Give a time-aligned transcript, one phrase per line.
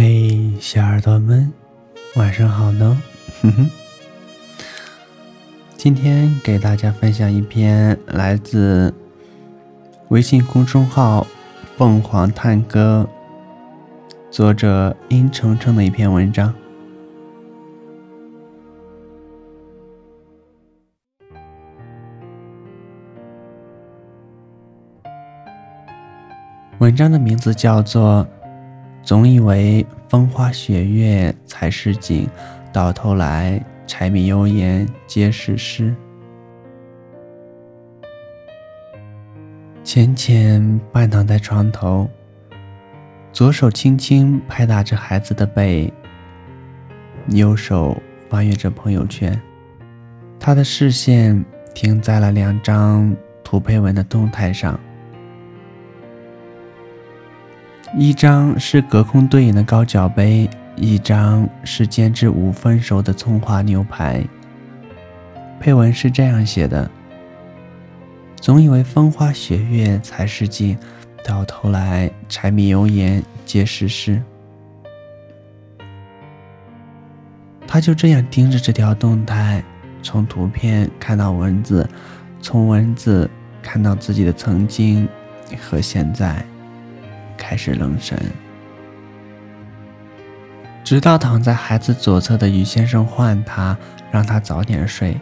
[0.00, 1.52] 嘿，小耳朵们，
[2.14, 3.02] 晚上好呢！
[3.42, 3.70] 哼哼，
[5.76, 8.94] 今天给大家分享一篇来自
[10.10, 11.26] 微信公众号
[11.76, 13.08] “凤凰探歌”
[14.30, 16.54] 作者殷程程的一篇文章。
[26.78, 28.24] 文章的名字叫做。
[29.08, 32.28] 总以为风花雪月才是景，
[32.70, 35.96] 到头来柴米油盐皆是诗。
[39.82, 42.06] 浅浅半躺在床头，
[43.32, 45.90] 左手轻轻拍打着孩子的背，
[47.28, 47.96] 右手
[48.28, 49.40] 翻阅着朋友圈。
[50.38, 51.42] 他的视线
[51.74, 54.78] 停在了两张图配文的动态上。
[57.96, 64.22] 一张是隔空对饮的高脚杯，一张是煎至五分熟的葱花牛排。
[65.58, 66.88] 配文是这样写的
[68.40, 70.78] ：“总以为风花雪月才是景，
[71.24, 74.22] 到头来柴米油盐皆是诗。”
[77.66, 79.64] 他就这样盯着这条动态，
[80.02, 81.88] 从图片看到文字，
[82.40, 83.28] 从文字
[83.62, 85.08] 看到自己的曾经
[85.60, 86.44] 和现在。
[87.48, 88.14] 开始愣神，
[90.84, 93.74] 直到躺在孩子左侧的于先生唤他，
[94.10, 95.18] 让他早点睡，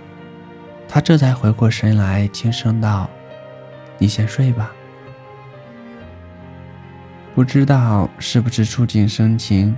[0.89, 3.09] 他这才回过神来，轻声道
[3.97, 4.73] ：“你先睡吧。”
[7.33, 9.77] 不知道是不是触景生情，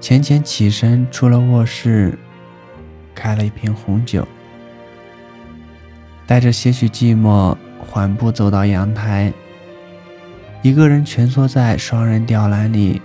[0.00, 2.18] 浅浅起身出了卧室，
[3.14, 4.26] 开了一瓶红酒，
[6.26, 9.32] 带着些许寂寞，缓步走到阳台。
[10.64, 13.02] 一个人蜷缩在双人吊篮里，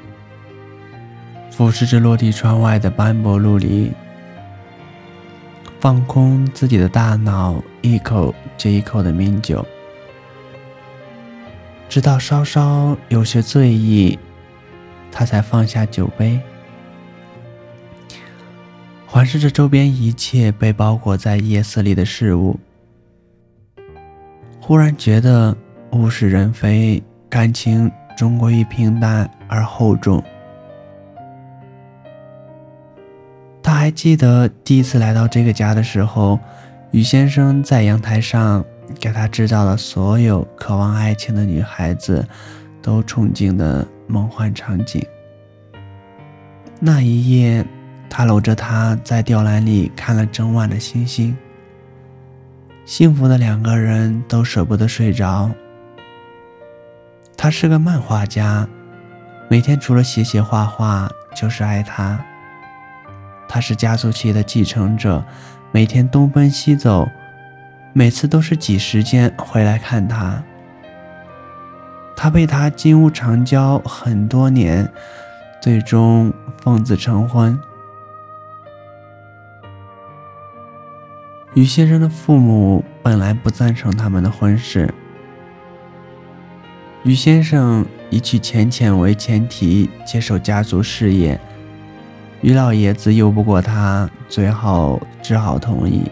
[1.52, 3.92] 俯视着落地窗外的斑驳陆离，
[5.78, 9.68] 放空自己的大脑，一口接一口的抿酒，
[11.90, 14.18] 直到稍稍有些醉意，
[15.12, 16.40] 他才放下酒杯，
[19.06, 22.58] 环视着周边一切被包裹在夜色里的事物，
[24.62, 25.54] 忽然觉得
[25.92, 27.04] 物是人非。
[27.30, 30.24] 感情终归于平淡而厚重。
[33.62, 36.40] 他还记得第一次来到这个家的时候，
[36.92, 38.66] 于先生在阳台上
[39.00, 42.28] 给他制造了所有渴望爱情的女孩子
[42.82, 45.06] 都憧憬的梦幻场景。
[46.80, 47.64] 那一夜，
[48.10, 51.38] 他搂着她在吊篮里看了整晚的星星，
[52.86, 55.52] 幸福的两个人都舍不得睡着。
[57.42, 58.68] 他是个漫画家，
[59.48, 62.20] 每天除了写写画画就是爱他。
[63.48, 65.24] 他是加速器的继承者，
[65.72, 67.08] 每天东奔西走，
[67.94, 70.44] 每次都是挤时间回来看他。
[72.14, 74.92] 他被他金屋藏娇很多年，
[75.62, 77.58] 最终奉子成婚。
[81.54, 84.94] 于先生的父母本来不赞成他们的婚事。
[87.04, 91.40] 于先生以娶浅浅为前提接手家族事业，
[92.42, 96.04] 于老爷子拗不过他，最后只好同意。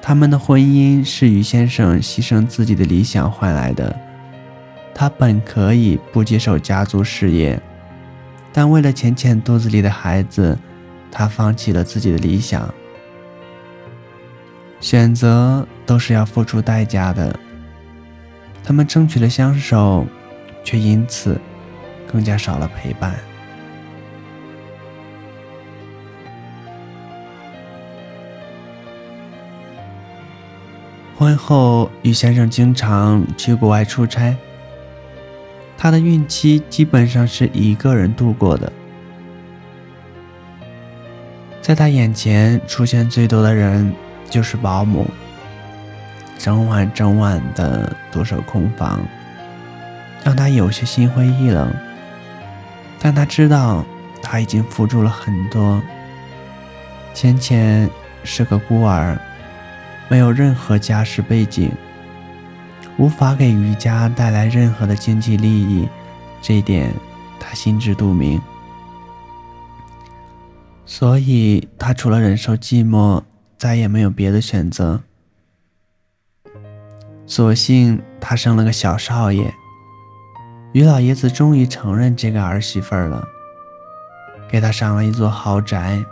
[0.00, 3.94] 他们的婚姻是于先生牺牲自己的理想换来的。
[4.94, 7.60] 他本可以不接手家族事业，
[8.50, 10.56] 但为了浅浅肚子里的孩子，
[11.10, 12.72] 他放弃了自己的理想。
[14.80, 17.38] 选择都是要付出代价的。
[18.66, 20.04] 他们争取了相守，
[20.64, 21.40] 却因此
[22.10, 23.14] 更加少了陪伴。
[31.16, 34.36] 婚后，于先生经常去国外出差，
[35.78, 38.72] 他的孕期基本上是一个人度过的。
[41.62, 43.94] 在他眼前出现最多的人
[44.28, 45.06] 就是保姆。
[46.38, 49.00] 整晚整晚的独守空房，
[50.24, 51.72] 让他有些心灰意冷。
[52.98, 53.84] 但他知道，
[54.22, 55.80] 他已经付出了很多。
[57.14, 57.88] 芊芊
[58.24, 59.18] 是个孤儿，
[60.08, 61.70] 没有任何家世背景，
[62.98, 65.88] 无法给余家带来任何的经济利益，
[66.42, 66.92] 这一点
[67.40, 68.40] 他心知肚明。
[70.84, 73.22] 所以，他除了忍受寂寞，
[73.58, 75.00] 再也没有别的选择。
[77.26, 79.52] 所幸他生了个小少爷，
[80.72, 83.26] 于老爷子终于承认这个儿媳妇了，
[84.48, 86.04] 给她上了一座豪宅。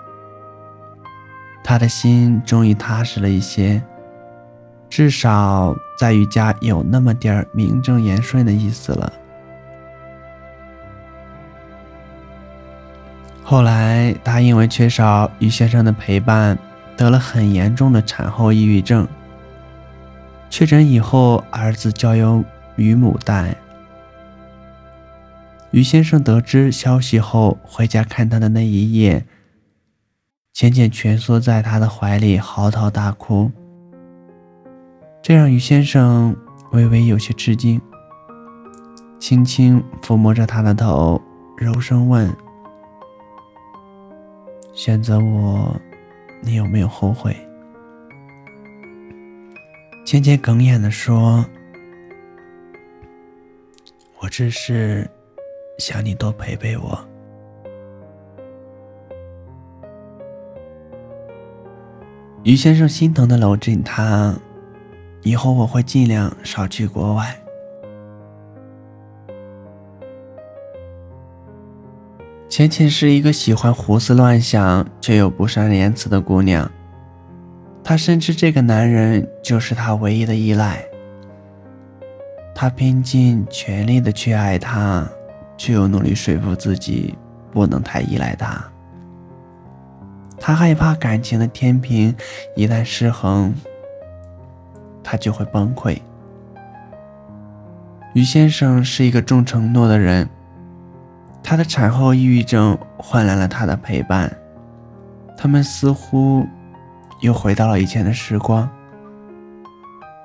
[1.63, 3.83] 他的心终于踏实了一些，
[4.91, 9.11] 至少在于家有那么点儿名正言顺的意思了。
[13.43, 16.59] 后来，他因为缺少于先生的陪伴，
[16.97, 19.09] 得了很严重的产后抑郁症。
[20.49, 22.45] 确诊以后，儿子交由
[22.77, 23.57] 于母带。
[25.73, 29.27] 于先生得知消息后，回家看他的那一夜。
[30.53, 33.51] 浅浅蜷缩在他的怀里，嚎啕大哭，
[35.21, 36.37] 这让于先生
[36.71, 37.81] 微微有些吃惊，
[39.19, 41.21] 轻轻抚摸着他的头，
[41.57, 42.33] 柔声问
[44.73, 45.75] ：“选择我，
[46.41, 47.37] 你有没有后悔？”
[50.05, 51.45] 浅浅哽咽地说
[54.21, 55.09] ：“我只是
[55.79, 57.05] 想你多陪陪我。”
[62.45, 64.35] 于先生心疼的搂紧她，
[65.23, 67.35] 以后我会尽量少去国外。
[72.51, 76.71] 浅浅是一个喜欢胡思乱想却又不善言辞的姑娘，
[77.85, 80.83] 她深知这个男人就是她唯一的依赖。
[82.55, 85.07] 她拼尽全力的去爱他，
[85.57, 87.15] 却又努力说服自己
[87.53, 88.65] 不能太依赖他。
[90.39, 92.15] 他害怕感情的天平
[92.55, 93.55] 一旦失衡，
[95.03, 95.99] 他就会崩溃。
[98.13, 100.29] 于先生是一个重承诺的人，
[101.43, 104.31] 他的产后抑郁症换来了他的陪伴，
[105.37, 106.47] 他们似乎
[107.25, 108.69] 又回到了以前的时光。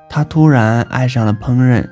[0.10, 1.88] 他突然爱上了烹饪，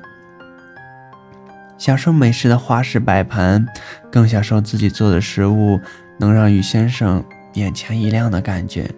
[1.78, 3.66] 享受美食的花式摆盘，
[4.12, 5.80] 更享受自己做的食物
[6.18, 7.24] 能让于先生。
[7.54, 8.88] 眼前一亮的感觉。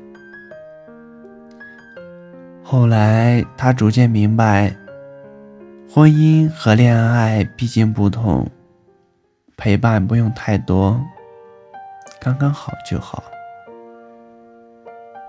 [2.62, 4.74] 后来，他逐渐明白，
[5.88, 8.50] 婚姻和恋爱毕竟不同，
[9.56, 11.00] 陪伴不用太多，
[12.20, 13.22] 刚刚好就好。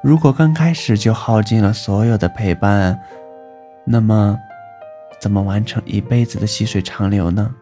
[0.03, 2.99] 如果刚开始就耗尽了所有的陪伴，
[3.85, 4.35] 那么，
[5.19, 7.53] 怎么完成一辈子的细水长流呢？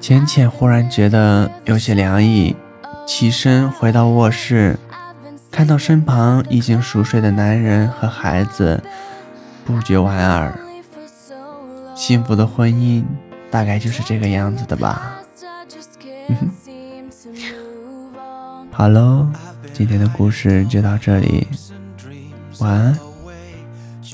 [0.00, 2.56] 浅浅忽然觉得有些凉意，
[3.06, 4.76] 起身回到卧室，
[5.52, 8.82] 看到身旁已经熟睡的男人和孩子，
[9.64, 10.52] 不觉莞尔。
[11.94, 13.04] 幸福的婚姻
[13.52, 15.12] 大概就是这个样子的吧。
[18.72, 19.26] 好喽，
[19.72, 21.46] 今天的故事就到这里，
[22.58, 22.98] 晚安。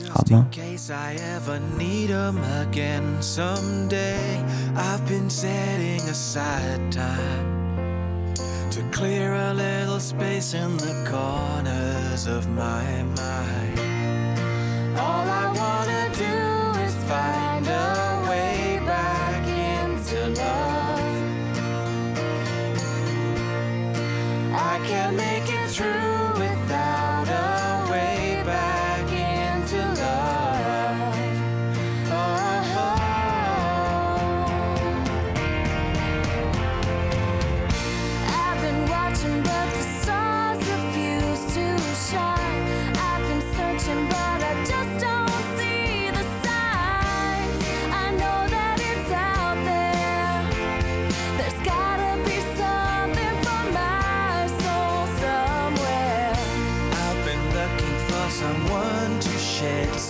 [0.09, 0.47] 好吗
[0.91, 2.39] ？I ever need them
[2.71, 4.43] again someday.
[4.77, 8.35] I've been setting aside time
[8.71, 13.72] to clear a little space in the corners of my mind.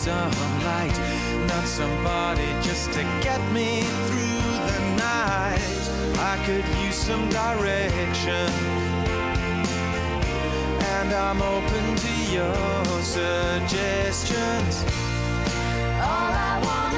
[0.02, 0.32] Some
[0.64, 0.98] light,
[1.46, 5.82] not somebody just to get me through the night.
[6.18, 8.50] I could use some direction,
[10.96, 14.84] and I'm open to your suggestions.
[16.02, 16.91] All I want.